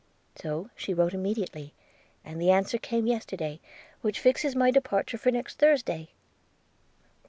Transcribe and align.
–So 0.41 0.71
she 0.75 0.95
wrote 0.95 1.13
immediately, 1.13 1.75
and 2.25 2.41
the 2.41 2.49
answer 2.49 2.79
came 2.79 3.05
yesterday, 3.05 3.59
which 4.01 4.19
fixes 4.19 4.55
my 4.55 4.71
departure 4.71 5.19
for 5.19 5.29
next 5.31 5.59
Thursday.' 5.59 6.09